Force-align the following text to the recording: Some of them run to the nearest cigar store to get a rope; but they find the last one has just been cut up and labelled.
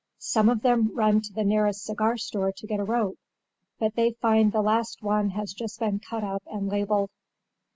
Some 0.17 0.49
of 0.49 0.63
them 0.63 0.89
run 0.95 1.21
to 1.21 1.31
the 1.31 1.43
nearest 1.43 1.83
cigar 1.85 2.17
store 2.17 2.51
to 2.51 2.65
get 2.65 2.79
a 2.79 2.83
rope; 2.83 3.19
but 3.77 3.93
they 3.93 4.13
find 4.19 4.51
the 4.51 4.63
last 4.63 5.03
one 5.03 5.29
has 5.29 5.53
just 5.53 5.79
been 5.79 5.99
cut 5.99 6.23
up 6.23 6.41
and 6.51 6.65
labelled. 6.67 7.11